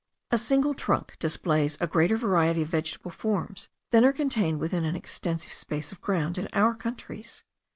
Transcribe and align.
A 0.31 0.37
single 0.39 0.73
trunk 0.73 1.15
displays 1.19 1.77
a 1.79 1.85
greater 1.85 2.17
variety 2.17 2.63
of 2.63 2.69
vegetable 2.69 3.11
forms 3.11 3.69
than 3.91 4.03
are 4.03 4.11
contained 4.11 4.59
within 4.59 4.83
an 4.83 4.95
extensive 4.95 5.53
space 5.53 5.91
of 5.91 6.01
ground 6.01 6.39
in 6.39 6.47
our 6.53 6.73
countries. 6.73 7.43